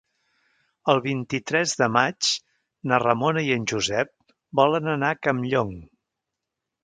El 0.93 1.01
vint-i-tres 1.07 1.73
de 1.81 1.89
maig 1.97 2.29
na 2.91 2.99
Ramona 3.05 3.43
i 3.49 3.53
en 3.57 3.69
Josep 3.73 4.11
volen 4.61 4.93
anar 4.97 5.11
a 5.17 5.21
Campllong. 5.27 5.77